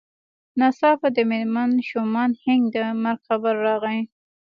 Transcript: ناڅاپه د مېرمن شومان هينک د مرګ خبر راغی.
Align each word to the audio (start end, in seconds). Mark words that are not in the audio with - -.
ناڅاپه 0.59 1.07
د 1.15 1.17
مېرمن 1.31 1.71
شومان 1.89 2.31
هينک 2.43 2.65
د 2.75 2.77
مرګ 3.03 3.19
خبر 3.27 3.53
راغی. 3.65 4.01